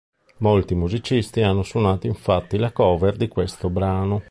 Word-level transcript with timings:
Molti 0.37 0.73
musicisti 0.73 1.43
hanno 1.43 1.61
suonato 1.61 2.07
infatti 2.07 2.57
la 2.57 2.71
cover 2.71 3.15
di 3.17 3.27
questo 3.27 3.69
brano. 3.69 4.19